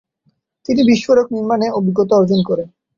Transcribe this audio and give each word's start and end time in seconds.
তিনি 0.65 0.81
বিস্ফোরক 0.89 1.27
নির্মাণে 1.35 1.67
অভিজ্ঞতা 1.77 2.13
অর্জন 2.15 2.39
করেন। 2.49 2.67